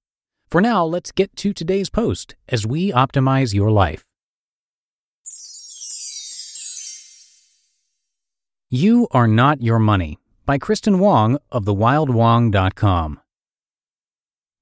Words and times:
For 0.52 0.61
now, 0.61 0.83
let's 0.83 1.11
get 1.11 1.36
to 1.38 1.53
today's 1.53 1.92
post 1.92 2.33
as 2.47 2.66
we 2.66 2.92
optimize 2.92 3.53
your 3.53 3.69
life. 3.69 4.03
You 8.72 9.08
Are 9.11 9.27
Not 9.27 9.61
Your 9.61 9.77
Money 9.77 10.17
by 10.47 10.58
Kristin 10.58 10.97
Wong 10.97 11.38
of 11.52 11.66
thewildwong.com. 11.66 13.20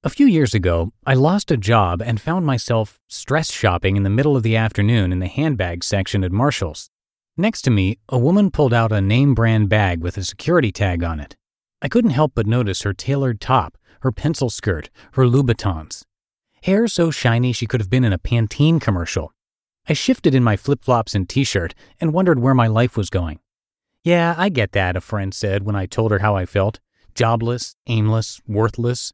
A 0.03 0.09
few 0.09 0.27
years 0.27 0.53
ago, 0.53 0.91
I 1.05 1.13
lost 1.13 1.52
a 1.52 1.58
job 1.58 2.02
and 2.02 2.19
found 2.19 2.45
myself 2.45 2.99
stress 3.08 3.49
shopping 3.49 3.95
in 3.95 4.03
the 4.03 4.09
middle 4.09 4.35
of 4.35 4.43
the 4.43 4.58
afternoon 4.58 5.13
in 5.13 5.19
the 5.19 5.27
handbag 5.27 5.85
section 5.85 6.21
at 6.25 6.33
Marshall's. 6.33 6.89
Next 7.38 7.61
to 7.61 7.71
me, 7.71 7.97
a 8.09 8.17
woman 8.17 8.52
pulled 8.52 8.73
out 8.73 8.91
a 8.91 8.99
name 8.99 9.33
brand 9.33 9.69
bag 9.69 10.02
with 10.02 10.17
a 10.17 10.25
security 10.25 10.73
tag 10.73 11.02
on 11.02 11.21
it. 11.21 11.38
I 11.81 11.88
couldn't 11.88 12.11
help 12.11 12.33
but 12.35 12.45
notice 12.45 12.81
her 12.81 12.93
tailored 12.93 13.39
top, 13.39 13.77
her 14.02 14.12
pencil 14.12 14.50
skirt, 14.50 14.90
her 15.14 15.23
Louboutins. 15.23 16.03
Hair 16.64 16.88
so 16.88 17.12
shiny 17.12 17.53
she 17.53 17.67
could 17.67 17.81
have 17.81 17.90
been 17.90 18.04
in 18.04 18.14
a 18.14 18.20
Pantene 18.20 18.80
commercial. 18.81 19.31
I 19.89 19.94
shifted 19.94 20.36
in 20.36 20.44
my 20.44 20.58
flip 20.58 20.84
flops 20.84 21.16
and 21.16 21.28
t 21.30 21.44
shirt 21.44 21.73
and 22.02 22.14
wondered 22.14 22.39
where 22.39 22.54
my 22.54 22.67
life 22.67 22.98
was 22.98 23.09
going. 23.09 23.39
Yeah, 24.04 24.36
I 24.38 24.50
get 24.50 24.73
that, 24.73 24.95
a 24.95 25.02
friend 25.02 25.34
said 25.34 25.64
when 25.64 25.76
I 25.76 25.86
told 25.86 26.12
her 26.12 26.20
how 26.20 26.36
I 26.36 26.45
felt 26.45 26.80
jobless, 27.16 27.76
aimless, 27.88 28.39
worthless. 28.48 29.12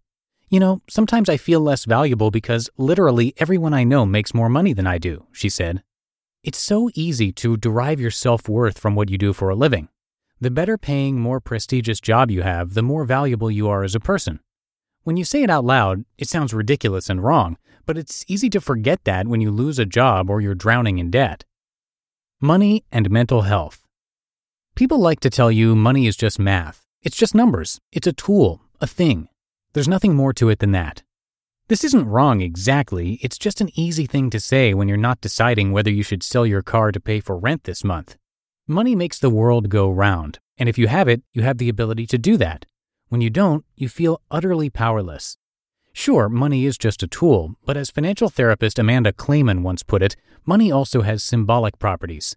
You 0.50 0.60
know, 0.60 0.82
sometimes 0.90 1.30
I 1.30 1.38
feel 1.38 1.62
less 1.62 1.86
valuable 1.86 2.32
because 2.32 2.70
literally 2.78 3.34
everyone 3.38 3.74
I 3.74 3.86
know 3.86 4.06
makes 4.06 4.34
more 4.34 4.50
money 4.50 4.74
than 4.74 4.86
I 4.86 4.98
do, 4.98 5.26
she 5.32 5.50
said. 5.50 5.84
It's 6.44 6.60
so 6.60 6.90
easy 6.94 7.32
to 7.32 7.56
derive 7.56 8.02
your 8.02 8.12
self 8.12 8.50
worth 8.50 8.78
from 8.78 8.96
what 8.96 9.10
you 9.10 9.18
do 9.18 9.32
for 9.32 9.50
a 9.50 9.56
living. 9.56 9.88
The 10.42 10.52
better 10.52 10.78
paying, 10.78 11.18
more 11.20 11.40
prestigious 11.40 12.02
job 12.02 12.30
you 12.30 12.42
have, 12.42 12.74
the 12.74 12.84
more 12.84 13.06
valuable 13.06 13.50
you 13.50 13.70
are 13.70 13.84
as 13.84 13.96
a 13.96 14.00
person. 14.00 14.42
When 15.04 15.18
you 15.18 15.26
say 15.26 15.44
it 15.44 15.50
out 15.50 15.66
loud, 15.66 16.06
it 16.18 16.30
sounds 16.30 16.54
ridiculous 16.54 17.10
and 17.10 17.22
wrong, 17.22 17.58
but 17.86 17.98
it's 17.98 18.24
easy 18.30 18.50
to 18.52 18.62
forget 18.62 19.04
that 19.04 19.28
when 19.28 19.42
you 19.42 19.52
lose 19.52 19.78
a 19.78 19.86
job 19.86 20.30
or 20.30 20.40
you're 20.40 20.56
drowning 20.56 20.98
in 20.98 21.12
debt. 21.12 21.44
Money 22.40 22.86
and 22.92 23.12
mental 23.12 23.42
health. 23.42 23.86
People 24.76 25.00
like 25.00 25.20
to 25.20 25.30
tell 25.30 25.52
you 25.52 25.76
money 25.76 26.08
is 26.08 26.16
just 26.16 26.40
math. 26.40 26.86
It's 27.02 27.18
just 27.18 27.36
numbers. 27.36 27.82
It's 27.92 28.08
a 28.08 28.14
tool, 28.14 28.62
a 28.80 28.88
thing. 28.88 29.28
There's 29.74 29.90
nothing 29.90 30.16
more 30.16 30.32
to 30.34 30.48
it 30.50 30.60
than 30.60 30.72
that. 30.72 31.04
This 31.68 31.84
isn't 31.84 32.08
wrong 32.08 32.42
exactly, 32.42 33.20
it's 33.22 33.38
just 33.38 33.60
an 33.60 33.72
easy 33.78 34.06
thing 34.06 34.30
to 34.30 34.40
say 34.40 34.74
when 34.74 34.88
you're 34.88 34.98
not 34.98 35.22
deciding 35.22 35.72
whether 35.72 35.92
you 35.92 36.04
should 36.04 36.24
sell 36.24 36.46
your 36.46 36.62
car 36.62 36.92
to 36.92 37.00
pay 37.00 37.20
for 37.20 37.38
rent 37.38 37.66
this 37.66 37.84
month. 37.84 38.16
Money 38.68 38.96
makes 38.96 39.20
the 39.20 39.30
world 39.30 39.70
go 39.70 39.90
round, 39.90 40.40
and 40.58 40.70
if 40.70 40.78
you 40.78 40.88
have 40.88 41.08
it, 41.08 41.24
you 41.34 41.42
have 41.42 41.58
the 41.58 41.70
ability 41.70 42.06
to 42.08 42.18
do 42.18 42.38
that. 42.38 42.66
When 43.14 43.22
you 43.22 43.30
don't, 43.30 43.64
you 43.76 43.90
feel 43.90 44.24
utterly 44.32 44.72
powerless. 44.72 45.38
Sure, 45.94 46.28
money 46.28 46.66
is 46.66 46.80
just 46.80 47.04
a 47.04 47.08
tool, 47.08 47.54
but 47.64 47.78
as 47.78 47.92
financial 47.92 48.28
therapist 48.28 48.80
Amanda 48.80 49.14
Clayman 49.14 49.62
once 49.62 49.84
put 49.84 50.02
it, 50.02 50.16
money 50.48 50.72
also 50.72 51.04
has 51.04 51.22
symbolic 51.22 51.78
properties. 51.78 52.36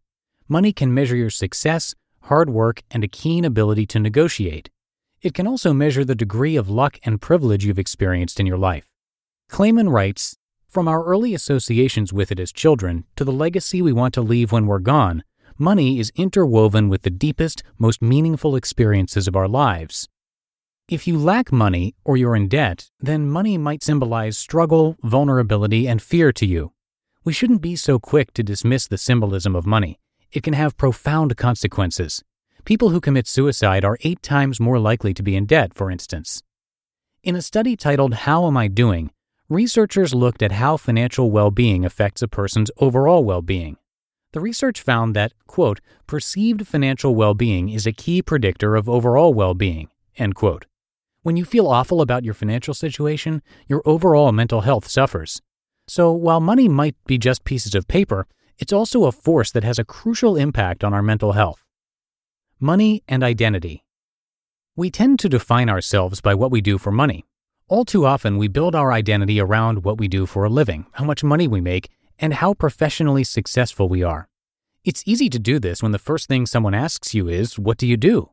Money 0.49 0.75
can 0.75 0.93
measure 0.93 1.17
your 1.17 1.31
success, 1.31 1.95
hard 2.25 2.51
work, 2.51 2.83
and 2.91 3.03
a 3.03 3.09
keen 3.09 3.43
ability 3.43 3.87
to 3.87 3.99
negotiate. 3.99 4.69
It 5.23 5.33
can 5.33 5.47
also 5.47 5.73
measure 5.73 6.05
the 6.05 6.15
degree 6.15 6.57
of 6.57 6.69
luck 6.69 6.99
and 7.05 7.23
privilege 7.23 7.65
you've 7.65 7.79
experienced 7.79 8.39
in 8.39 8.45
your 8.45 8.59
life. 8.59 8.87
Clayman 9.51 9.91
writes 9.91 10.37
From 10.69 10.89
our 10.89 11.03
early 11.05 11.33
associations 11.33 12.13
with 12.13 12.31
it 12.31 12.39
as 12.39 12.53
children 12.53 13.07
to 13.17 13.25
the 13.25 13.33
legacy 13.33 13.81
we 13.81 13.95
want 13.95 14.13
to 14.13 14.21
leave 14.21 14.53
when 14.53 14.67
we're 14.67 14.81
gone, 14.81 15.25
money 15.57 15.99
is 15.99 16.13
interwoven 16.17 16.91
with 16.91 17.01
the 17.01 17.09
deepest, 17.09 17.63
most 17.79 18.03
meaningful 18.03 18.55
experiences 18.55 19.27
of 19.27 19.37
our 19.37 19.49
lives. 19.49 20.07
If 20.89 21.09
you 21.09 21.19
lack 21.19 21.51
money 21.51 21.97
or 22.05 22.17
you're 22.17 22.37
in 22.37 22.47
debt, 22.47 22.91
then 23.01 23.29
money 23.29 23.59
might 23.59 23.83
symbolize 23.83 24.39
struggle, 24.39 24.97
vulnerability, 25.03 25.89
and 25.89 26.01
fear 26.01 26.33
to 26.35 26.47
you. 26.47 26.71
We 27.25 27.33
shouldn't 27.33 27.61
be 27.61 27.75
so 27.75 27.99
quick 27.99 28.33
to 28.35 28.45
dismiss 28.45 28.87
the 28.87 28.97
symbolism 28.97 29.57
of 29.57 29.67
money. 29.67 29.99
It 30.31 30.45
can 30.45 30.55
have 30.55 30.77
profound 30.77 31.37
consequences. 31.37 32.23
People 32.65 32.91
who 32.91 33.01
commit 33.01 33.27
suicide 33.27 33.85
are 33.85 33.99
eight 34.03 34.23
times 34.23 34.61
more 34.61 34.79
likely 34.79 35.13
to 35.15 35.25
be 35.25 35.35
in 35.35 35.45
debt, 35.47 35.75
for 35.75 35.91
instance. 35.91 36.45
In 37.25 37.35
a 37.35 37.43
study 37.43 37.75
titled 37.75 38.15
How 38.15 38.47
Am 38.47 38.57
I 38.57 38.69
Doing? 38.69 39.11
researchers 39.49 40.15
looked 40.15 40.41
at 40.41 40.53
how 40.53 40.77
financial 40.77 41.33
well 41.33 41.51
being 41.51 41.85
affects 41.85 42.23
a 42.23 42.29
person's 42.29 42.71
overall 42.77 43.25
well 43.25 43.43
being. 43.43 43.77
The 44.35 44.41
research 44.41 44.81
found 44.83 45.17
that, 45.17 45.33
quote, 45.49 45.81
perceived 46.07 46.65
financial 46.65 47.17
well 47.17 47.35
being 47.35 47.71
is 47.71 47.89
a 47.89 47.93
key 47.93 48.23
predictor 48.23 48.77
of 48.77 48.89
overall 48.89 49.35
well 49.35 49.55
being, 49.55 49.89
end 50.17 50.37
quote. 50.37 50.65
When 51.27 51.37
you 51.37 51.45
feel 51.45 51.67
awful 51.67 52.01
about 52.01 52.23
your 52.23 52.35
financial 52.35 52.73
situation, 52.73 53.43
your 53.67 53.83
overall 53.85 54.31
mental 54.31 54.61
health 54.61 54.87
suffers. 54.87 55.43
So 55.89 56.13
while 56.13 56.39
money 56.39 56.69
might 56.69 56.95
be 57.05 57.19
just 57.19 57.43
pieces 57.43 57.75
of 57.75 57.89
paper, 57.89 58.29
it's 58.59 58.73
also 58.73 59.07
a 59.07 59.11
force 59.11 59.51
that 59.51 59.65
has 59.65 59.77
a 59.77 59.85
crucial 59.85 60.37
impact 60.37 60.85
on 60.85 60.95
our 60.95 61.03
mental 61.03 61.33
health. 61.33 61.65
Money 62.61 63.03
and 63.09 63.25
identity. 63.25 63.83
We 64.77 64.89
tend 64.89 65.19
to 65.19 65.29
define 65.29 65.69
ourselves 65.69 66.21
by 66.21 66.37
what 66.37 66.53
we 66.53 66.61
do 66.61 66.79
for 66.79 66.93
money. 66.93 67.25
All 67.67 67.85
too 67.85 68.07
often, 68.07 68.39
we 68.39 68.47
build 68.47 68.77
our 68.77 68.93
identity 68.93 69.41
around 69.41 69.83
what 69.83 69.99
we 69.99 70.07
do 70.07 70.27
for 70.27 70.45
a 70.45 70.49
living, 70.49 70.87
how 70.93 71.05
much 71.05 71.25
money 71.25 71.49
we 71.49 71.61
make, 71.61 71.91
and 72.21 72.35
how 72.35 72.55
professionally 72.55 73.25
successful 73.25 73.89
we 73.89 74.05
are. 74.05 74.29
It's 74.85 75.03
easy 75.05 75.29
to 75.31 75.41
do 75.41 75.59
this 75.59 75.83
when 75.83 75.91
the 75.91 75.99
first 75.99 76.29
thing 76.29 76.47
someone 76.47 76.73
asks 76.73 77.15
you 77.15 77.27
is, 77.27 77.59
What 77.59 77.79
do 77.79 77.87
you 77.89 77.97
do? 77.97 78.31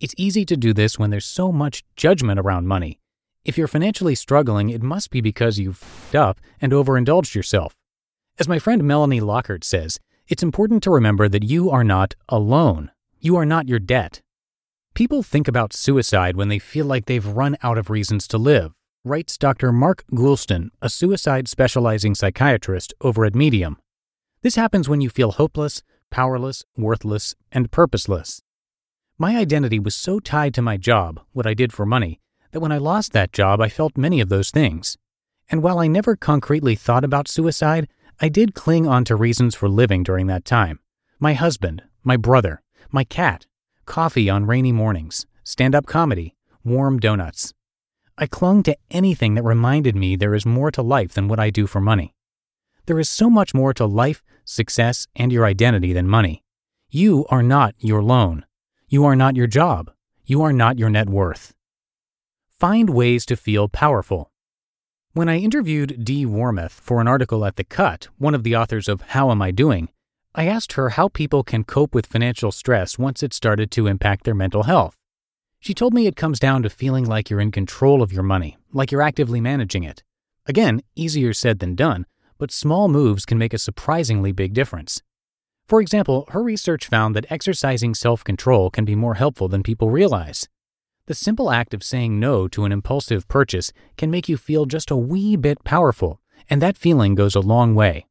It's 0.00 0.14
easy 0.16 0.44
to 0.46 0.56
do 0.56 0.72
this 0.72 0.98
when 0.98 1.10
there's 1.10 1.24
so 1.24 1.52
much 1.52 1.84
judgment 1.96 2.40
around 2.40 2.66
money. 2.66 2.98
If 3.44 3.56
you're 3.56 3.68
financially 3.68 4.14
struggling, 4.14 4.70
it 4.70 4.82
must 4.82 5.10
be 5.10 5.20
because 5.20 5.58
you've 5.58 5.82
f***ed 5.82 6.18
up 6.18 6.40
and 6.60 6.72
overindulged 6.72 7.34
yourself. 7.34 7.76
As 8.38 8.48
my 8.48 8.58
friend 8.58 8.82
Melanie 8.82 9.20
Lockert 9.20 9.62
says, 9.62 10.00
it's 10.26 10.42
important 10.42 10.82
to 10.82 10.90
remember 10.90 11.28
that 11.28 11.44
you 11.44 11.70
are 11.70 11.84
not 11.84 12.14
alone. 12.28 12.90
You 13.20 13.36
are 13.36 13.46
not 13.46 13.68
your 13.68 13.78
debt. 13.78 14.20
People 14.94 15.22
think 15.22 15.46
about 15.46 15.72
suicide 15.72 16.36
when 16.36 16.48
they 16.48 16.58
feel 16.58 16.86
like 16.86 17.06
they've 17.06 17.26
run 17.26 17.56
out 17.62 17.78
of 17.78 17.90
reasons 17.90 18.26
to 18.28 18.38
live, 18.38 18.72
writes 19.04 19.36
Dr. 19.36 19.72
Mark 19.72 20.04
Goulston, 20.12 20.70
a 20.80 20.88
suicide 20.88 21.48
specializing 21.48 22.14
psychiatrist 22.14 22.94
over 23.00 23.24
at 23.24 23.34
Medium. 23.34 23.76
This 24.42 24.56
happens 24.56 24.88
when 24.88 25.00
you 25.00 25.10
feel 25.10 25.32
hopeless, 25.32 25.82
powerless, 26.10 26.64
worthless, 26.76 27.34
and 27.52 27.70
purposeless. 27.70 28.40
My 29.24 29.38
identity 29.38 29.78
was 29.78 29.94
so 29.94 30.20
tied 30.20 30.52
to 30.52 30.60
my 30.60 30.76
job, 30.76 31.18
what 31.32 31.46
I 31.46 31.54
did 31.54 31.72
for 31.72 31.86
money, 31.86 32.20
that 32.50 32.60
when 32.60 32.72
I 32.72 32.76
lost 32.76 33.14
that 33.14 33.32
job, 33.32 33.58
I 33.58 33.70
felt 33.70 33.96
many 33.96 34.20
of 34.20 34.28
those 34.28 34.50
things. 34.50 34.98
And 35.48 35.62
while 35.62 35.78
I 35.78 35.86
never 35.86 36.14
concretely 36.14 36.74
thought 36.74 37.04
about 37.04 37.26
suicide, 37.26 37.88
I 38.20 38.28
did 38.28 38.54
cling 38.54 38.86
on 38.86 39.02
to 39.06 39.16
reasons 39.16 39.54
for 39.54 39.66
living 39.66 40.02
during 40.02 40.26
that 40.26 40.44
time 40.44 40.78
my 41.20 41.32
husband, 41.32 41.82
my 42.02 42.18
brother, 42.18 42.60
my 42.92 43.02
cat, 43.02 43.46
coffee 43.86 44.28
on 44.28 44.44
rainy 44.44 44.72
mornings, 44.72 45.24
stand 45.42 45.74
up 45.74 45.86
comedy, 45.86 46.36
warm 46.62 46.98
donuts. 46.98 47.54
I 48.18 48.26
clung 48.26 48.62
to 48.64 48.76
anything 48.90 49.36
that 49.36 49.42
reminded 49.42 49.96
me 49.96 50.16
there 50.16 50.34
is 50.34 50.44
more 50.44 50.70
to 50.72 50.82
life 50.82 51.14
than 51.14 51.28
what 51.28 51.40
I 51.40 51.48
do 51.48 51.66
for 51.66 51.80
money. 51.80 52.14
There 52.84 53.00
is 53.00 53.08
so 53.08 53.30
much 53.30 53.54
more 53.54 53.72
to 53.72 53.86
life, 53.86 54.22
success, 54.44 55.06
and 55.16 55.32
your 55.32 55.46
identity 55.46 55.94
than 55.94 56.08
money. 56.08 56.44
You 56.90 57.24
are 57.30 57.42
not 57.42 57.74
your 57.78 58.02
loan. 58.02 58.44
You 58.88 59.06
are 59.06 59.16
not 59.16 59.34
your 59.34 59.46
job. 59.46 59.90
You 60.26 60.42
are 60.42 60.52
not 60.52 60.78
your 60.78 60.90
net 60.90 61.08
worth. 61.08 61.54
Find 62.60 62.90
ways 62.90 63.24
to 63.26 63.36
feel 63.36 63.66
powerful. 63.66 64.30
When 65.14 65.28
I 65.28 65.38
interviewed 65.38 66.04
Dee 66.04 66.26
Warmath 66.26 66.72
for 66.72 67.00
an 67.00 67.08
article 67.08 67.46
at 67.46 67.56
The 67.56 67.64
Cut, 67.64 68.08
one 68.18 68.34
of 68.34 68.42
the 68.42 68.54
authors 68.54 68.86
of 68.86 69.00
How 69.00 69.30
Am 69.30 69.40
I 69.40 69.52
Doing, 69.52 69.88
I 70.34 70.46
asked 70.46 70.74
her 70.74 70.90
how 70.90 71.08
people 71.08 71.42
can 71.42 71.64
cope 71.64 71.94
with 71.94 72.06
financial 72.06 72.52
stress 72.52 72.98
once 72.98 73.22
it 73.22 73.32
started 73.32 73.70
to 73.70 73.86
impact 73.86 74.24
their 74.24 74.34
mental 74.34 74.64
health. 74.64 74.96
She 75.60 75.72
told 75.72 75.94
me 75.94 76.06
it 76.06 76.16
comes 76.16 76.38
down 76.38 76.62
to 76.62 76.68
feeling 76.68 77.06
like 77.06 77.30
you're 77.30 77.40
in 77.40 77.52
control 77.52 78.02
of 78.02 78.12
your 78.12 78.22
money, 78.22 78.58
like 78.72 78.92
you're 78.92 79.00
actively 79.00 79.40
managing 79.40 79.82
it. 79.82 80.02
Again, 80.44 80.82
easier 80.94 81.32
said 81.32 81.60
than 81.60 81.74
done, 81.74 82.04
but 82.36 82.52
small 82.52 82.88
moves 82.88 83.24
can 83.24 83.38
make 83.38 83.54
a 83.54 83.58
surprisingly 83.58 84.30
big 84.30 84.52
difference. 84.52 85.02
For 85.66 85.80
example, 85.80 86.26
her 86.30 86.42
research 86.42 86.86
found 86.88 87.16
that 87.16 87.30
exercising 87.30 87.94
self 87.94 88.22
control 88.22 88.70
can 88.70 88.84
be 88.84 88.94
more 88.94 89.14
helpful 89.14 89.48
than 89.48 89.62
people 89.62 89.90
realize. 89.90 90.48
The 91.06 91.14
simple 91.14 91.50
act 91.50 91.74
of 91.74 91.82
saying 91.82 92.18
no 92.18 92.48
to 92.48 92.64
an 92.64 92.72
impulsive 92.72 93.28
purchase 93.28 93.72
can 93.96 94.10
make 94.10 94.28
you 94.28 94.36
feel 94.36 94.66
just 94.66 94.90
a 94.90 94.96
wee 94.96 95.36
bit 95.36 95.62
powerful, 95.64 96.20
and 96.48 96.62
that 96.62 96.78
feeling 96.78 97.14
goes 97.14 97.34
a 97.34 97.40
long 97.40 97.74
way. 97.74 98.06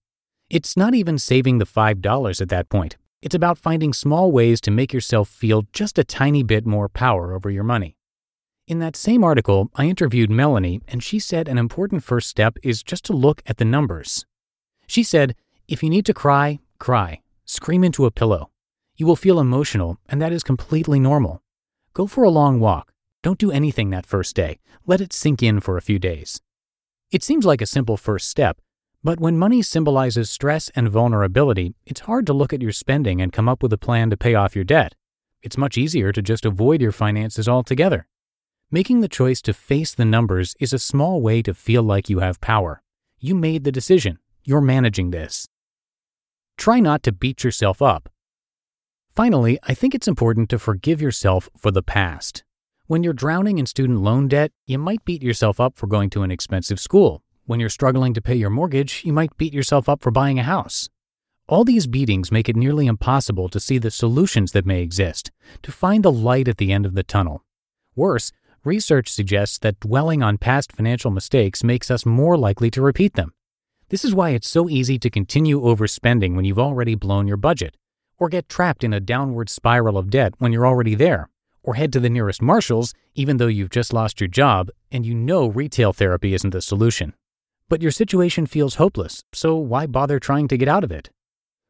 It's 0.49 0.77
not 0.77 0.93
even 0.93 1.17
saving 1.17 1.57
the 1.57 1.65
$5 1.65 2.41
at 2.41 2.49
that 2.49 2.69
point. 2.69 2.97
It's 3.21 3.33
about 3.33 3.57
finding 3.57 3.93
small 3.93 4.31
ways 4.31 4.61
to 4.61 4.71
make 4.71 4.93
yourself 4.93 5.29
feel 5.29 5.65
just 5.73 5.97
a 5.97 6.03
tiny 6.03 6.43
bit 6.43 6.65
more 6.65 6.89
power 6.89 7.33
over 7.33 7.49
your 7.49 7.63
money. 7.63 7.97
In 8.67 8.79
that 8.79 8.95
same 8.95 9.23
article, 9.23 9.71
I 9.75 9.85
interviewed 9.85 10.29
Melanie, 10.29 10.81
and 10.87 11.03
she 11.03 11.19
said 11.19 11.47
an 11.47 11.57
important 11.57 12.03
first 12.03 12.29
step 12.29 12.57
is 12.61 12.83
just 12.83 13.05
to 13.05 13.13
look 13.13 13.41
at 13.45 13.57
the 13.57 13.65
numbers. 13.65 14.25
She 14.87 15.03
said, 15.03 15.35
if 15.67 15.81
you 15.81 15.89
need 15.89 16.05
to 16.05 16.13
cry, 16.13 16.59
cry. 16.77 17.22
Scream 17.45 17.83
into 17.83 18.05
a 18.05 18.11
pillow. 18.11 18.51
You 18.95 19.05
will 19.05 19.15
feel 19.15 19.39
emotional, 19.39 19.97
and 20.07 20.21
that 20.21 20.31
is 20.31 20.43
completely 20.43 20.99
normal. 20.99 21.41
Go 21.93 22.07
for 22.07 22.23
a 22.23 22.29
long 22.29 22.59
walk. 22.59 22.93
Don't 23.21 23.39
do 23.39 23.51
anything 23.51 23.89
that 23.89 24.05
first 24.05 24.35
day. 24.35 24.59
Let 24.85 25.01
it 25.01 25.13
sink 25.13 25.43
in 25.43 25.59
for 25.59 25.77
a 25.77 25.81
few 25.81 25.99
days. 25.99 26.41
It 27.11 27.23
seems 27.23 27.45
like 27.45 27.61
a 27.61 27.65
simple 27.65 27.97
first 27.97 28.29
step, 28.29 28.59
but 29.03 29.19
when 29.19 29.37
money 29.37 29.61
symbolizes 29.61 30.29
stress 30.29 30.69
and 30.75 30.89
vulnerability, 30.89 31.75
it's 31.85 32.01
hard 32.01 32.25
to 32.27 32.33
look 32.33 32.53
at 32.53 32.61
your 32.61 32.71
spending 32.71 33.21
and 33.21 33.33
come 33.33 33.49
up 33.49 33.61
with 33.61 33.73
a 33.73 33.77
plan 33.77 34.09
to 34.09 34.17
pay 34.17 34.35
off 34.35 34.55
your 34.55 34.63
debt. 34.63 34.95
It's 35.41 35.57
much 35.57 35.77
easier 35.77 36.13
to 36.13 36.21
just 36.21 36.45
avoid 36.45 36.81
your 36.81 36.93
finances 36.93 37.49
altogether. 37.49 38.07
Making 38.71 39.01
the 39.01 39.09
choice 39.09 39.41
to 39.41 39.53
face 39.53 39.93
the 39.93 40.05
numbers 40.05 40.55
is 40.59 40.71
a 40.71 40.79
small 40.79 41.21
way 41.21 41.41
to 41.41 41.53
feel 41.53 41.83
like 41.83 42.09
you 42.09 42.19
have 42.19 42.39
power. 42.39 42.81
You 43.19 43.35
made 43.35 43.65
the 43.65 43.71
decision. 43.71 44.19
You're 44.45 44.61
managing 44.61 45.11
this. 45.11 45.47
Try 46.57 46.79
not 46.79 47.03
to 47.03 47.11
beat 47.11 47.43
yourself 47.43 47.81
up. 47.81 48.09
Finally, 49.15 49.59
I 49.63 49.73
think 49.73 49.93
it's 49.93 50.07
important 50.07 50.49
to 50.49 50.59
forgive 50.59 51.01
yourself 51.01 51.49
for 51.57 51.71
the 51.71 51.83
past. 51.83 52.43
When 52.87 53.03
you're 53.03 53.13
drowning 53.13 53.59
in 53.59 53.65
student 53.65 54.01
loan 54.01 54.27
debt, 54.27 54.51
you 54.65 54.77
might 54.77 55.05
beat 55.05 55.23
yourself 55.23 55.59
up 55.59 55.77
for 55.77 55.87
going 55.87 56.09
to 56.11 56.23
an 56.23 56.31
expensive 56.31 56.79
school 56.79 57.23
when 57.45 57.59
you're 57.59 57.69
struggling 57.69 58.13
to 58.13 58.21
pay 58.21 58.35
your 58.35 58.49
mortgage, 58.49 59.03
you 59.03 59.11
might 59.11 59.35
beat 59.37 59.53
yourself 59.53 59.89
up 59.89 60.01
for 60.01 60.11
buying 60.11 60.39
a 60.39 60.43
house. 60.43 60.89
All 61.49 61.65
these 61.65 61.87
beatings 61.87 62.31
make 62.31 62.47
it 62.47 62.55
nearly 62.55 62.87
impossible 62.87 63.49
to 63.49 63.59
see 63.59 63.77
the 63.77 63.91
solutions 63.91 64.53
that 64.53 64.65
may 64.65 64.81
exist, 64.81 65.29
to 65.61 65.71
find 65.71 66.03
the 66.03 66.11
light 66.11 66.47
at 66.47 66.57
the 66.57 66.71
end 66.71 66.85
of 66.85 66.95
the 66.95 67.03
tunnel. 67.03 67.43
Worse, 67.95 68.31
research 68.63 69.09
suggests 69.09 69.59
that 69.59 69.81
dwelling 69.81 70.23
on 70.23 70.37
past 70.37 70.71
financial 70.71 71.11
mistakes 71.11 71.65
makes 71.65 71.91
us 71.91 72.05
more 72.05 72.37
likely 72.37 72.71
to 72.71 72.81
repeat 72.81 73.15
them. 73.15 73.33
This 73.93 74.03
is 74.03 74.15
why 74.15 74.31
it's 74.31 74.49
so 74.49 74.69
easy 74.69 74.97
to 74.97 75.09
continue 75.11 75.61
overspending 75.61 76.35
when 76.35 76.45
you've 76.45 76.57
already 76.57 76.95
blown 76.95 77.27
your 77.27 77.37
budget, 77.37 77.77
or 78.17 78.27
get 78.27 78.49
trapped 78.49 78.83
in 78.83 78.91
a 78.91 78.99
downward 78.99 79.51
spiral 79.51 79.99
of 79.99 80.09
debt 80.09 80.33
when 80.39 80.51
you're 80.51 80.65
already 80.65 80.95
there, 80.95 81.29
or 81.61 81.75
head 81.75 81.93
to 81.93 81.99
the 81.99 82.09
nearest 82.09 82.41
Marshalls 82.41 82.95
even 83.13 83.37
though 83.37 83.45
you've 83.45 83.69
just 83.69 83.93
lost 83.93 84.19
your 84.19 84.27
job 84.27 84.71
and 84.91 85.05
you 85.05 85.13
know 85.13 85.45
retail 85.45 85.93
therapy 85.93 86.33
isn't 86.33 86.49
the 86.49 86.59
solution. 86.59 87.13
But 87.69 87.83
your 87.83 87.91
situation 87.91 88.47
feels 88.47 88.81
hopeless, 88.81 89.23
so 89.31 89.57
why 89.57 89.85
bother 89.85 90.19
trying 90.19 90.47
to 90.47 90.57
get 90.57 90.67
out 90.67 90.83
of 90.83 90.91
it? 90.91 91.11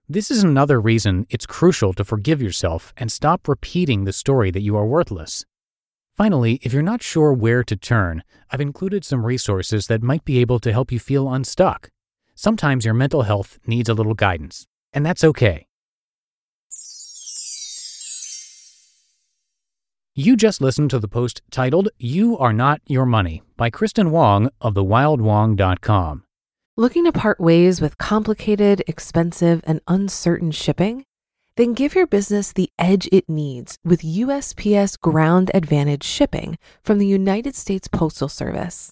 This 0.07 0.31
is 0.31 0.45
another 0.45 0.79
reason 0.79 1.27
it's 1.29 1.45
crucial 1.45 1.91
to 1.91 2.05
forgive 2.05 2.41
yourself 2.41 2.93
and 2.95 3.11
stop 3.11 3.49
repeating 3.49 4.05
the 4.05 4.13
story 4.13 4.49
that 4.49 4.63
you 4.63 4.77
are 4.77 4.87
worthless. 4.87 5.43
Finally, 6.15 6.61
if 6.61 6.71
you're 6.71 6.83
not 6.83 7.03
sure 7.03 7.33
where 7.33 7.65
to 7.65 7.75
turn, 7.75 8.23
I've 8.49 8.61
included 8.61 9.03
some 9.03 9.25
resources 9.25 9.87
that 9.87 10.01
might 10.01 10.23
be 10.23 10.39
able 10.39 10.59
to 10.59 10.71
help 10.71 10.89
you 10.89 10.99
feel 10.99 11.29
unstuck. 11.29 11.89
Sometimes 12.35 12.85
your 12.85 12.93
mental 12.93 13.23
health 13.23 13.59
needs 13.65 13.89
a 13.89 13.93
little 13.93 14.13
guidance, 14.13 14.65
and 14.91 15.05
that's 15.05 15.23
okay. 15.23 15.67
You 20.15 20.35
just 20.35 20.61
listened 20.61 20.91
to 20.91 20.99
the 20.99 21.07
post 21.07 21.41
titled 21.49 21.89
You 21.97 22.37
Are 22.37 22.53
Not 22.53 22.81
Your 22.85 23.05
Money 23.05 23.41
by 23.57 23.71
Kristin 23.71 24.11
Wong 24.11 24.49
of 24.61 24.75
thewildwong.com. 24.75 26.23
Looking 26.77 27.05
to 27.05 27.11
part 27.11 27.39
ways 27.39 27.81
with 27.81 27.97
complicated, 27.97 28.83
expensive, 28.87 29.61
and 29.65 29.79
uncertain 29.87 30.51
shipping? 30.51 31.05
Then 31.55 31.73
give 31.73 31.93
your 31.95 32.07
business 32.07 32.51
the 32.51 32.69
edge 32.79 33.07
it 33.11 33.29
needs 33.29 33.77
with 33.83 34.01
USPS 34.01 34.99
Ground 34.99 35.51
Advantage 35.53 36.03
shipping 36.03 36.57
from 36.83 36.97
the 36.97 37.07
United 37.07 37.55
States 37.55 37.87
Postal 37.87 38.29
Service. 38.29 38.91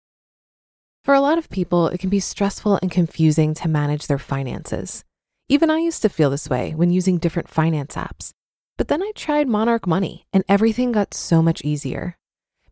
For 1.03 1.15
a 1.15 1.21
lot 1.21 1.39
of 1.39 1.49
people, 1.49 1.87
it 1.87 1.99
can 1.99 2.11
be 2.11 2.19
stressful 2.19 2.77
and 2.79 2.91
confusing 2.91 3.55
to 3.55 3.67
manage 3.67 4.05
their 4.05 4.19
finances. 4.19 5.03
Even 5.49 5.71
I 5.71 5.79
used 5.79 6.03
to 6.03 6.09
feel 6.09 6.29
this 6.29 6.47
way 6.47 6.73
when 6.75 6.91
using 6.91 7.17
different 7.17 7.49
finance 7.49 7.95
apps. 7.95 8.33
But 8.77 8.87
then 8.87 9.01
I 9.01 9.11
tried 9.15 9.47
Monarch 9.47 9.87
Money 9.87 10.25
and 10.31 10.43
everything 10.47 10.91
got 10.91 11.15
so 11.15 11.41
much 11.41 11.63
easier. 11.63 12.17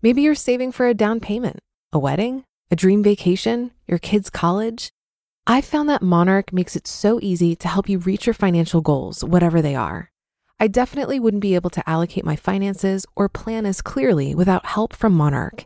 Maybe 0.04 0.22
you're 0.22 0.36
saving 0.36 0.74
for 0.74 0.88
a 0.88 0.94
down 0.94 1.20
payment, 1.20 1.60
a 1.92 1.98
wedding, 1.98 2.44
a 2.70 2.76
dream 2.76 3.02
vacation, 3.02 3.72
your 3.88 3.98
kids' 3.98 4.30
college. 4.30 4.92
I 5.48 5.62
found 5.62 5.90
that 5.90 6.04
Monarch 6.04 6.54
makes 6.54 6.76
it 6.76 6.86
so 6.86 7.20
easy 7.24 7.56
to 7.56 7.68
help 7.68 7.90
you 7.90 7.98
reach 7.98 8.28
your 8.28 8.36
financial 8.36 8.82
goals, 8.82 9.24
whatever 9.24 9.60
they 9.60 9.74
are. 9.74 10.12
I 10.60 10.68
definitely 10.68 11.20
wouldn't 11.20 11.42
be 11.42 11.56
able 11.56 11.72
to 11.72 11.90
allocate 11.90 12.26
my 12.26 12.36
finances 12.36 13.08
or 13.16 13.28
plan 13.28 13.66
as 13.66 13.82
clearly 13.82 14.36
without 14.36 14.68
help 14.68 14.96
from 14.96 15.14
Monarch. 15.14 15.66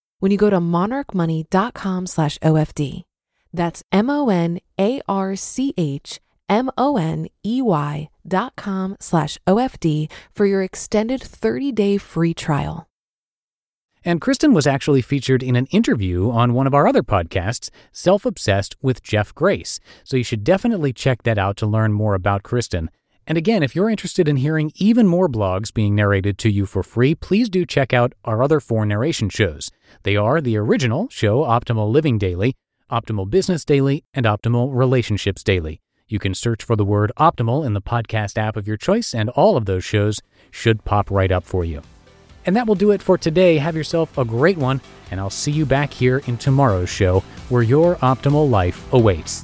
when 0.21 0.31
you 0.31 0.37
go 0.37 0.49
to 0.49 0.61
monarchmoney.com 0.61 2.07
slash 2.07 2.37
OFD. 2.39 3.01
That's 3.51 3.83
M 3.91 4.09
O 4.09 4.29
N 4.29 4.59
A 4.79 5.01
R 5.09 5.35
C 5.35 5.73
H 5.77 6.21
M 6.47 6.69
O 6.77 6.97
N 6.97 7.27
E 7.45 7.61
Y 7.61 8.09
dot 8.25 8.55
com 8.55 8.95
slash 8.99 9.37
OFD 9.45 10.09
for 10.31 10.45
your 10.45 10.63
extended 10.63 11.21
30 11.21 11.71
day 11.73 11.97
free 11.97 12.33
trial. 12.33 12.87
And 14.03 14.19
Kristin 14.19 14.53
was 14.53 14.65
actually 14.65 15.01
featured 15.01 15.43
in 15.43 15.55
an 15.55 15.67
interview 15.67 16.31
on 16.31 16.53
one 16.53 16.65
of 16.65 16.73
our 16.73 16.87
other 16.87 17.03
podcasts, 17.03 17.69
Self 17.91 18.25
Obsessed 18.25 18.75
with 18.81 19.03
Jeff 19.03 19.35
Grace. 19.35 19.79
So 20.03 20.17
you 20.17 20.23
should 20.23 20.43
definitely 20.43 20.93
check 20.93 21.23
that 21.23 21.37
out 21.37 21.57
to 21.57 21.67
learn 21.67 21.93
more 21.93 22.15
about 22.15 22.43
Kristin. 22.43 22.87
And 23.27 23.37
again, 23.37 23.63
if 23.63 23.75
you're 23.75 23.89
interested 23.89 24.27
in 24.27 24.37
hearing 24.37 24.71
even 24.75 25.07
more 25.07 25.29
blogs 25.29 25.73
being 25.73 25.95
narrated 25.95 26.37
to 26.39 26.49
you 26.49 26.65
for 26.65 26.83
free, 26.83 27.15
please 27.15 27.49
do 27.49 27.65
check 27.65 27.93
out 27.93 28.13
our 28.25 28.41
other 28.41 28.59
four 28.59 28.85
narration 28.85 29.29
shows. 29.29 29.69
They 30.03 30.15
are 30.15 30.41
the 30.41 30.57
original 30.57 31.07
show, 31.09 31.43
Optimal 31.43 31.91
Living 31.91 32.17
Daily, 32.17 32.55
Optimal 32.91 33.29
Business 33.29 33.63
Daily, 33.63 34.03
and 34.13 34.25
Optimal 34.25 34.75
Relationships 34.75 35.43
Daily. 35.43 35.79
You 36.07 36.19
can 36.19 36.33
search 36.33 36.63
for 36.63 36.75
the 36.75 36.83
word 36.83 37.11
optimal 37.17 37.65
in 37.65 37.73
the 37.73 37.81
podcast 37.81 38.37
app 38.37 38.57
of 38.57 38.67
your 38.67 38.75
choice, 38.75 39.13
and 39.13 39.29
all 39.29 39.55
of 39.55 39.65
those 39.65 39.85
shows 39.85 40.19
should 40.49 40.83
pop 40.83 41.09
right 41.09 41.31
up 41.31 41.45
for 41.45 41.63
you. 41.63 41.81
And 42.45 42.55
that 42.55 42.67
will 42.67 42.75
do 42.75 42.91
it 42.91 43.01
for 43.01 43.17
today. 43.17 43.59
Have 43.59 43.77
yourself 43.77 44.17
a 44.17 44.25
great 44.25 44.57
one, 44.57 44.81
and 45.09 45.19
I'll 45.19 45.29
see 45.29 45.51
you 45.51 45.65
back 45.65 45.93
here 45.93 46.21
in 46.25 46.37
tomorrow's 46.37 46.89
show 46.89 47.19
where 47.49 47.61
your 47.61 47.95
optimal 47.97 48.49
life 48.49 48.91
awaits. 48.91 49.43